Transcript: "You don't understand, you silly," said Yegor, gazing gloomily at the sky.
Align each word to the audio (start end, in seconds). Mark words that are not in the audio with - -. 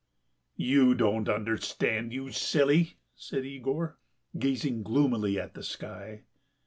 "You 0.57 0.95
don't 0.95 1.29
understand, 1.29 2.11
you 2.11 2.31
silly," 2.31 2.97
said 3.15 3.45
Yegor, 3.45 3.99
gazing 4.39 4.81
gloomily 4.81 5.39
at 5.39 5.53
the 5.53 5.61
sky. 5.61 6.23